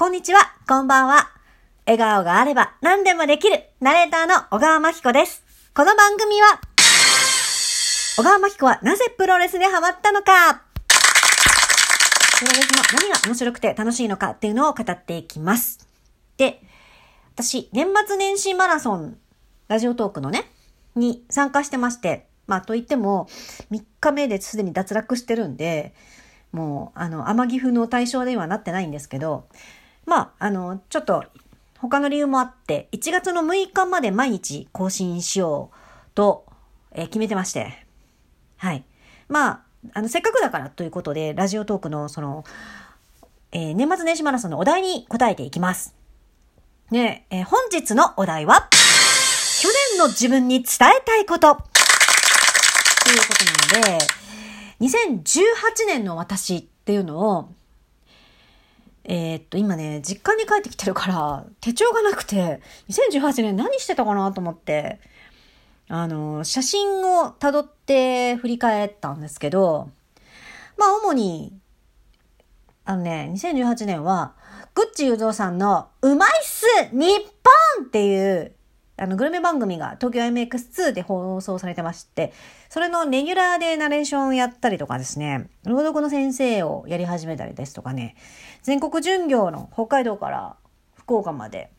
[0.00, 1.28] こんにちは、こんばんは。
[1.84, 5.44] 笑顔があれば何でもできる、ナレーターの小川真紀子です。
[5.74, 6.58] この番組は、
[8.16, 10.62] 小川真紀子はなぜプロレスにハマったのか
[12.38, 15.86] プロレスの何が面白くて楽しいのかっていうのを語っていきます。
[16.38, 16.62] で、
[17.34, 19.18] 私、年末年始マラソン、
[19.68, 20.50] ラジオトークのね、
[20.96, 23.28] に参加してまして、まあ、といっても、
[23.70, 25.94] 3日目ですでに脱落してるんで、
[26.52, 29.44] もう、あの、天岐阜の対象ではなってないんですけど、
[30.10, 31.24] まあ、あの、ちょっと、
[31.78, 35.76] 他の理由もあって、1月の6日まで毎日更新しよう
[36.16, 36.46] と、
[36.90, 37.86] えー決めてまして、
[38.56, 38.82] はい。
[39.28, 39.60] まあ、
[39.92, 42.42] あの、せっかくだからということで、ラジオトークの、その、
[43.52, 45.94] えー年末年始マラソンのお題に答えていきます。
[46.90, 48.68] ねえー本日のお題は、
[49.62, 51.54] 去年の自分に伝えたいこと。
[51.54, 51.62] という
[53.28, 53.34] こ
[53.70, 54.04] となので、
[54.80, 57.52] 2018年の私っていうのを、
[59.04, 65.00] えーっと、今ね、実家に帰ってきてるから、手帳がなくて、2018年何してたかなと思って、
[65.88, 69.90] あの、写真を辿って振り返ったんですけど、
[70.76, 71.52] まあ、主に、
[72.84, 74.34] あのね、2018年は、
[74.74, 77.18] グッチ雄三さんの、うまいっす日
[77.78, 78.52] 本っていう、
[79.00, 82.32] あの、グルメ番組が東京 MX2 で放送されてまして、
[82.68, 88.14] それのレギュラーでナレーションをやったりとかですね、朗読の先生をやり始めたりですとかね、
[88.62, 90.56] 全国巡業の北海道から
[90.94, 91.70] 福岡まで、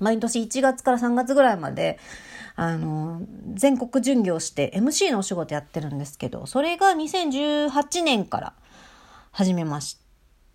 [0.00, 1.98] 毎年1月から3月ぐらいまで、
[2.56, 3.20] あの、
[3.54, 8.54] 全国巡業して MC のお仕事やってるんですけど、それが2018年から
[9.32, 9.98] 始めまし、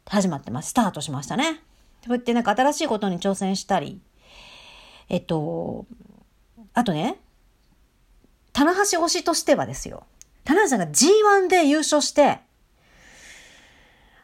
[0.08, 0.72] 始まってます。
[0.72, 1.62] スタートしましたね。
[2.04, 4.02] そうやってなんか新しいことに挑戦したり、
[5.10, 5.86] えっと、
[6.74, 7.18] あとね、
[8.54, 10.04] 棚橋推しとしてはですよ。
[10.44, 12.40] 棚橋さんが G1 で優勝して、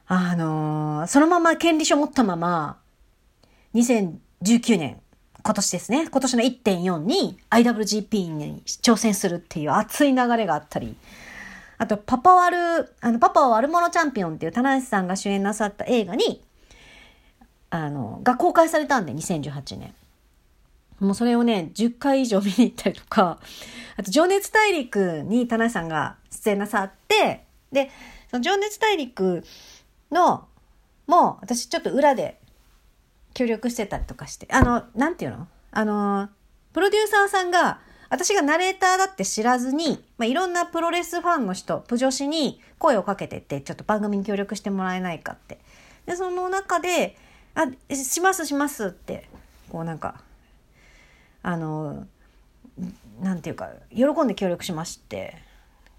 [0.07, 2.77] あのーそのまま権利書持ったまま、
[3.73, 5.01] 2019年、
[5.41, 10.95] 今年ですね、今年の1.4に IWGP に挑戦するっていう熱い流れがあったり、
[11.77, 16.43] あと、パパワル、あの、パパは悪者チャンピオンっていう棚橋さんが主演なさった映画に、
[17.69, 19.93] あの、が公開されたんで、2018年。
[20.99, 23.39] もうそれをね、10回以上見に行ったりとか、
[23.97, 27.89] あと、情熱大陸に田中さんが出演なさって、で、
[28.29, 29.43] その情熱大陸
[30.11, 30.47] の、
[31.07, 32.39] もう、私ちょっと裏で
[33.33, 35.47] 協力してたりとかして、あの、なんていうの？
[35.71, 36.29] あの、
[36.73, 37.79] プロデューサーさんが、
[38.09, 45.59] 私がナレーターだって知らずに、まあ、いろんなプロレスファンの人、プ女子に声をかけてって、ちょっと番組に協力してもらえないかって。
[46.05, 47.17] で、その中で、
[47.53, 49.29] あ、しますしますって、
[49.69, 50.21] こうなんか、
[51.41, 52.07] あの、
[53.21, 55.35] なんていうか、喜んで協力しまして、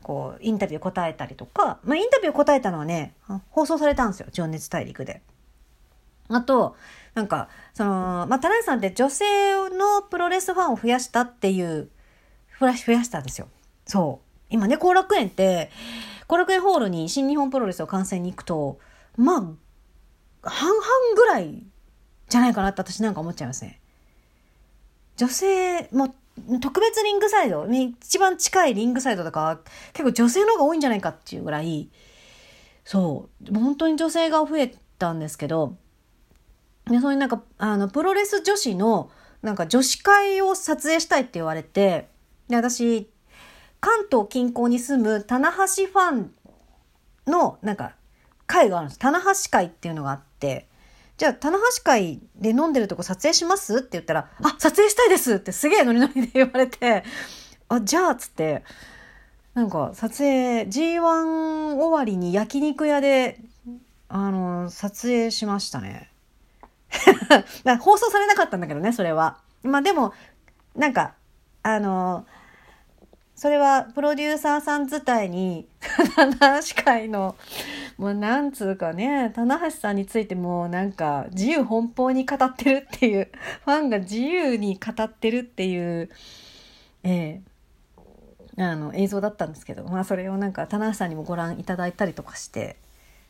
[0.03, 3.15] こう、インタビュー答えたりとか、まあ、インタビュー答えたのはね、
[3.50, 5.23] 放送されたんですよ、情熱大陸で。
[6.29, 6.77] あと、
[7.15, 9.25] なんか、その、まあ、田中さんって女性
[9.71, 11.91] のプロレスファンを増やしたっていう、
[12.59, 13.49] 増やし増やしたんですよ。
[13.87, 14.45] そう。
[14.49, 15.71] 今ね、後楽園って、
[16.29, 18.79] 後楽園ホールに新日本プロレスを観戦に行くと、
[19.17, 19.41] まあ、
[20.49, 20.83] 半々
[21.17, 21.67] ぐらい
[22.29, 23.80] じゃないかなって私なんか思っちゃいますね。
[25.20, 26.14] 女性も
[26.62, 29.60] 特別リングサイド、ね一番近いリングサイドとか
[29.92, 31.91] 結構女性の方が多いんじゃないかっていうぐらい、
[32.84, 35.76] そう、もう本当に女性が増えたんですけど、
[36.86, 39.10] でそういうなんか、あの、プロレス女子の、
[39.42, 42.08] なんか女子会を撮影したいって言われて、
[42.48, 43.10] で、私、
[43.78, 46.32] 関東近郊に住む棚橋ファン
[47.26, 47.92] の、なんか、
[48.47, 48.98] 会があるんです。
[48.98, 50.69] 棚橋会っていうのがあって、
[51.20, 53.81] じゃあ、棚橋会で飲んでるとこ撮影します？
[53.81, 57.04] って言ったら、あ、撮影したいですってすげえノリノリで言われて、
[57.69, 58.64] あ、じゃあ、つって、
[59.53, 63.38] なんか、撮影、G1 終わりに焼肉屋で、
[64.08, 66.10] あの、撮影しましたね。
[67.81, 69.37] 放送されなかったんだけどね、それは。
[69.62, 70.14] まあでも、
[70.75, 71.12] なんか、
[71.62, 72.25] あの、
[73.37, 75.69] それはプロデューサーさん自体に、
[76.16, 77.37] 棚橋会の、
[78.00, 83.31] もうなんつうかね、棚橋さんについてもなんか自由奔放に語ってるっていう、
[83.67, 86.08] ファンが自由に語ってるっていう、
[87.02, 87.43] え
[88.56, 92.79] えあの映像だったんですけど、まあそれをなんか棚橋さんにもご覧いただいたりとかして、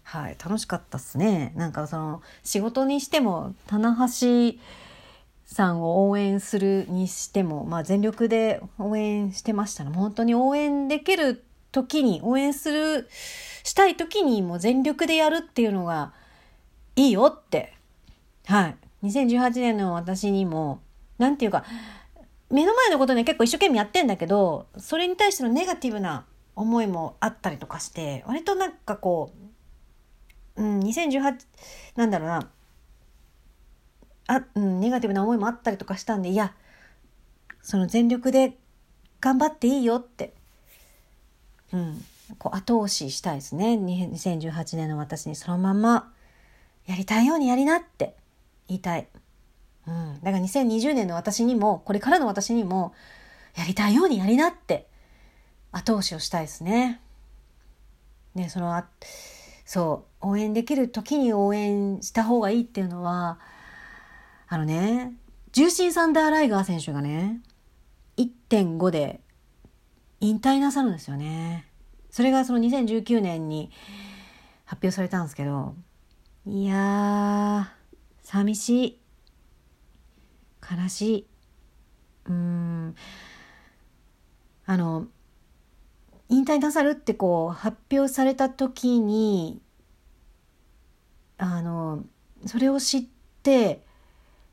[0.05, 1.53] はい、楽しかったっすね。
[1.57, 4.57] なんかその仕事にしても棚橋
[5.47, 9.91] さんを応援するにしても、まあ、全力で応援してましたね。
[9.93, 13.09] 本当に応援できる時に、応援する、
[13.63, 16.13] したい時にもう全力でやるっていうのが
[16.97, 17.75] いいよって。
[18.47, 18.77] はい。
[19.05, 20.81] 2018年の私にも、
[21.19, 21.65] なんていうか、
[22.51, 26.27] 目の前のことね結構一生懸命やってんだけど、それに対してのネガティブな
[26.57, 29.33] 思いもあったりとかして、割となんかこ
[30.57, 31.47] う、うん、2018、
[31.97, 32.51] なんだろうな、
[34.27, 36.55] あ、うん、ネガティブな思いもあったりとかしたんで、いや、
[37.63, 38.57] その全力で
[39.21, 40.35] 頑張っていいよって、
[41.73, 42.05] うん、
[42.39, 43.75] こう後押ししたいですね。
[43.75, 46.13] 2018年の私にそのまま
[46.87, 48.17] やりたいようにやりなって
[48.69, 49.09] 言いたい。
[49.87, 50.15] うん。
[50.23, 52.95] だから2020年の私にも、これからの私にも、
[53.57, 54.89] やりたいようにやりなって
[55.73, 57.01] 後押しをしたいですね。
[58.35, 58.83] ね、その、
[59.65, 63.39] そう、応援できる時に応援した方がいいっていうのは、
[64.49, 65.13] あのね、
[65.53, 67.41] 重心サンダーライガー選手がね、
[68.17, 69.21] 1.5で
[70.21, 71.70] 引退なさるんですよね。
[72.11, 73.71] それがその2019年に
[74.65, 75.75] 発表されたんですけど、
[76.47, 77.67] いやー、
[78.23, 79.01] 寂しい。
[80.63, 81.27] 悲しい。
[82.27, 82.95] うーん。
[84.67, 85.07] あの、
[86.29, 89.61] 引退なさるってこう発表された時に、
[91.39, 92.05] あの、
[92.47, 93.05] それを知っ
[93.43, 93.85] て、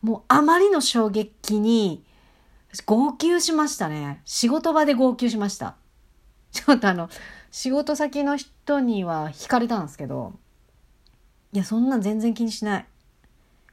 [0.02, 2.04] もうあまりの衝撃に、
[2.86, 4.22] 号泣しましたね。
[4.26, 5.76] 仕事場で号泣しました。
[6.52, 7.10] ちょっとあの、
[7.58, 10.34] 仕事先の人には惹かれたんですけど、
[11.52, 12.86] いや、そんなん全然気にしない。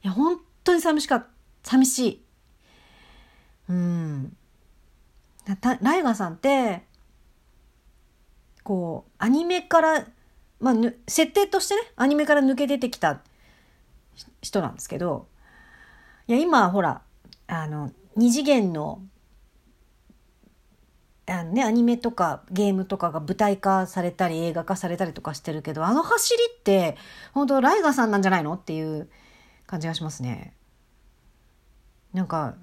[0.03, 1.19] いや、本当に寂しかっ
[1.61, 1.69] た。
[1.69, 2.25] 寂しい。
[3.69, 4.35] うん。
[5.81, 6.81] ライガーさんって、
[8.63, 10.07] こう、アニメから、
[10.59, 10.73] まあ、
[11.07, 13.21] 設定としてね、アニメから抜け出てきた
[14.41, 15.27] 人なんですけど、
[16.25, 17.03] いや、今、ほら、
[17.45, 18.99] あの、二次元の、
[21.27, 26.97] あのね、アニメとかゲームとかが舞台化されたり映画化されたりとかしてるけど、あの走りって、
[27.33, 29.09] 本当ライガーさんなんじゃないのっていう
[29.65, 30.53] 感じがしますね。
[32.13, 32.55] なんか、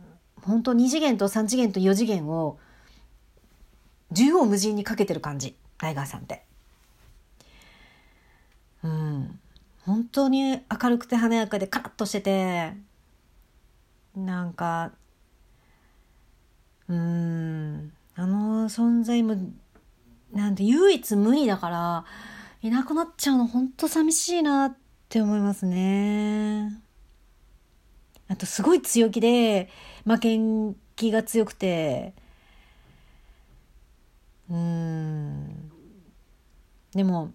[0.43, 2.59] 本当二次元と三次元と四次元を
[4.11, 5.57] 縦横無尽にかけてる感じ。
[5.81, 6.45] ライガーさんって。
[8.85, 9.41] うん。
[9.85, 12.75] 本当に明るくて華やかでカラッとしてて、
[14.15, 14.93] なんか、
[16.89, 19.37] うん、あの存在も、
[20.33, 22.05] なんて唯一無二だから、
[22.63, 24.77] いなくなっちゃうの本当寂しいなっ
[25.09, 26.83] て思いますね。
[28.29, 29.69] あとすごい強気で、
[30.05, 32.15] 負けん気が強くて、
[34.51, 35.71] うん。
[36.95, 37.33] でも、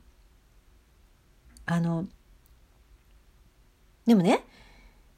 [1.66, 2.06] あの、
[4.06, 4.46] でもね、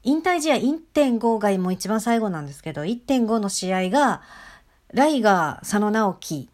[0.02, 4.22] 引退試合1.5がもう一番最後なんですけど、1.5の試合が、
[4.92, 6.48] ライガー、佐野直樹、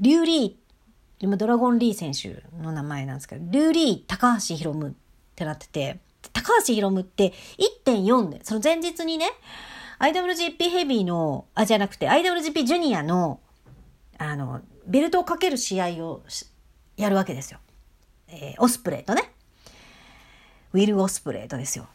[0.00, 0.54] リュウリー、
[1.20, 4.92] 今ドラゴンリー選手の名前なんですけど、リュウリー、高橋宏夢っ
[5.36, 6.00] てなってて、
[6.32, 7.32] 高橋宏夢って
[7.86, 9.30] 1.4で、その前日にね、
[10.00, 13.40] IWGP ヘビーの、あ、じゃなくて IWGP ジュニアの、
[14.18, 16.22] あの、ベルトをかける試合を
[16.96, 17.60] やるわけですよ。
[18.28, 19.32] えー、オスプレイとね。
[20.72, 21.86] ウィル・オスプレイとですよ。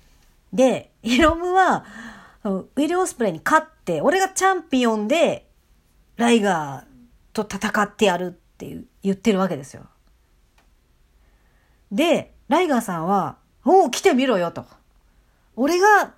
[0.53, 1.85] で、ヒロムは、
[2.45, 5.48] ウィル・オスプレイに勝って、俺がチャンピオンで、
[6.19, 6.85] ライガー
[7.33, 9.85] と戦ってやるって言ってるわけですよ。
[11.93, 14.65] で、ライガーさんは、おお、来てみろよと。
[15.55, 16.13] 俺が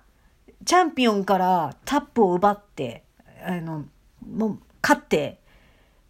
[0.64, 3.04] チャンピオンからタップを奪って、
[3.46, 3.84] あの、
[4.28, 5.38] もう、勝って、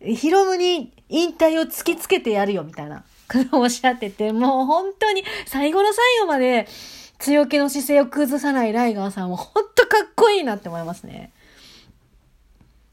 [0.00, 6.66] ヒロムに引退を突きつけてやるよ、みたいなことをおっしゃってて、もう本当に最後の最後まで
[7.18, 11.30] 強気の姿勢を崩さないライガーさんも本当かっこいいなって思いますね。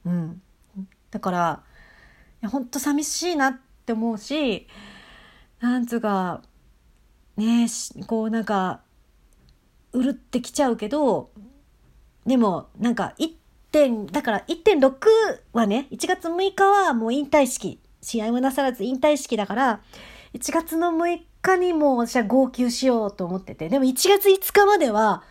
[0.06, 0.42] うん。
[1.12, 1.64] だから、
[2.50, 4.68] 本当寂しいなって思うし、
[5.60, 6.42] なんつうか、
[7.38, 7.68] ね
[8.08, 8.82] こうなんか、
[9.92, 11.32] うるってきちゃうけど、
[12.26, 13.34] でも、なんか、1
[13.72, 14.94] 点、だから1.6
[15.54, 17.80] はね、1月6日はもう引退式。
[18.02, 19.82] 試合もなさらず引退式だから、
[20.34, 25.24] 1月の6日にも私は号泣しようと思ってて、でも1月5日までは、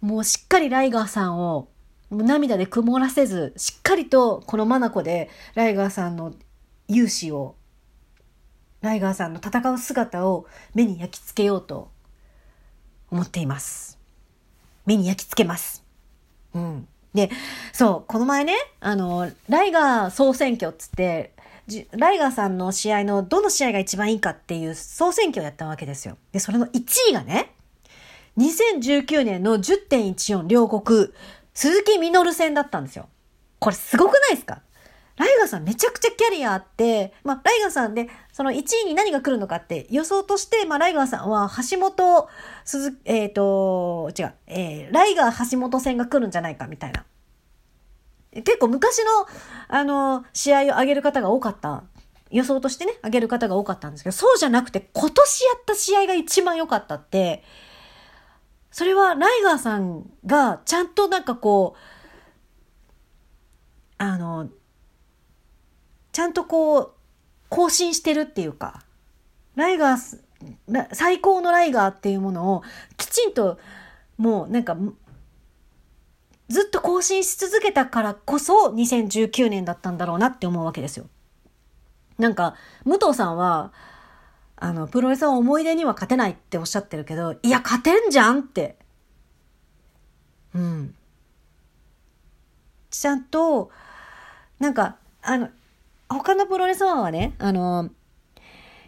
[0.00, 1.68] もうしっかりライガーさんを
[2.12, 6.34] 涙で曇らせず、しっかりとこのマナコでライガーさんの
[6.88, 7.56] 勇姿を、
[8.82, 11.90] ライガーさんの戦う姿を目に焼き付けようと
[13.10, 13.98] 思っています。
[14.84, 15.84] 目に焼き付けます。
[16.54, 16.88] うん。
[17.14, 17.30] で、
[17.72, 21.32] そう、この前ね、あの、ライガー総選挙っつって、
[21.92, 26.16] ライガーさんの試合のどの試合が一番いいかっていう総選挙をやったわけですよ。
[26.32, 27.54] で、それの1位がね、
[28.38, 31.12] 2019年の10.14両国、
[31.54, 33.08] 鈴木みのる戦だったんですよ。
[33.58, 34.62] これすごくないですか？
[35.16, 42.28] ライガーさんめちゃくちゃキャリアあって、まあ、ライガーさんで、その1位に何が来るのかって予想として、まあ、ライガーさんは橋本、
[42.64, 47.04] 鈴、えっ、ー、と、違う、えー、ライガー橋本戦が来るんじゃないかみたいな。
[48.32, 49.04] 結構昔の、
[49.68, 51.84] あの、試合を上げる方が多かった。
[52.30, 57.44] 予想としてね、上げる方が多かったんですけど、そうじゃなくて、今年やった試合が一番良かったって、
[58.72, 61.78] それはライガーさんがちゃんとなんかこう、
[63.98, 64.48] あの、
[66.10, 66.90] ちゃんとこう、
[67.48, 68.82] 更新してるっていうか、
[69.54, 70.18] ライガー、
[70.92, 72.62] 最高のライガーっていうものを
[72.96, 73.58] きちんと
[74.16, 74.76] もうなんか
[76.48, 81.06] ずっと更新し続けたからこそ2019年だったんだろうなって思うわけですよ。
[82.18, 83.72] なんか、武藤さんは、
[84.64, 88.76] あの、プロレスは思い出には勝てないっておっしゃってるけど、いや、勝てんじゃんって。
[90.54, 90.94] うん。
[92.88, 93.72] ちゃんと、
[94.60, 95.48] なんか、あの、
[96.08, 97.90] 他のプロレスファンはね、あの、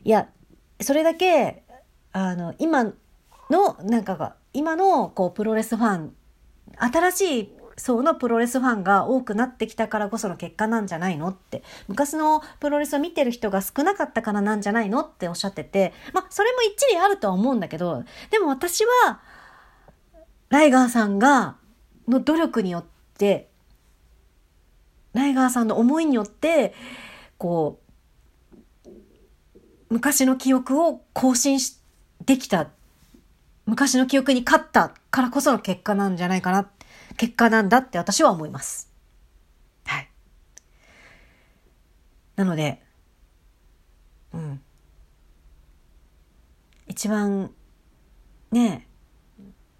[0.04, 0.28] いや、
[0.80, 1.64] それだけ、
[2.12, 2.92] あの、今の、
[3.82, 6.14] なんかが、今の、こう、プロレスファン、
[6.78, 19.20] 新しい層のプロレスファンが多くなってきたからこその結果なんじゃないのって、昔のプロレスを見てる人が少なかったからなんじゃないのっておっしゃってて、まあ、それも一理あるとは思うんだけど、でも私は、
[20.50, 21.56] ライガーさんが、
[22.06, 22.84] の努力によっ
[23.18, 23.48] て、
[25.12, 26.74] ライガーさんの思いによって、
[27.38, 27.80] こ
[28.84, 28.90] う、
[29.90, 31.58] 昔の記憶を更新
[32.24, 32.68] できた、
[33.66, 36.68] 昔の記憶に勝ったからこその結果なんじゃないかな、
[37.16, 38.90] 結果なんだって私は思います。
[39.86, 40.10] はい。
[42.36, 42.82] なので、
[44.32, 44.60] うん。
[46.86, 47.50] 一番、
[48.50, 48.86] ね、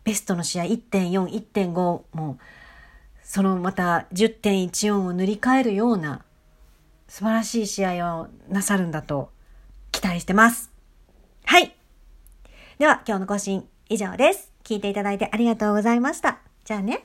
[0.05, 1.73] ベストの試合1.4、1.5
[2.13, 2.39] も、
[3.23, 6.25] そのまた10.14を塗り替えるような
[7.09, 9.31] 素晴らしい試合をなさるんだと
[9.93, 10.71] 期待してます。
[11.45, 11.75] はい。
[12.79, 14.53] では今日の更新以上です。
[14.65, 16.39] 聞いていただいてありがとうございました。
[16.65, 17.05] じゃあね。